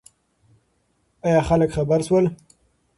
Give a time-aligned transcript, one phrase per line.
[1.25, 2.25] ایا خلک خبر شول؟